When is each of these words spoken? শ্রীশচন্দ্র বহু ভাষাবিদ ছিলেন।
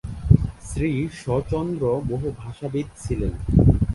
শ্রীশচন্দ্র 0.69 1.83
বহু 2.09 2.27
ভাষাবিদ 2.37 2.87
ছিলেন। 3.03 3.33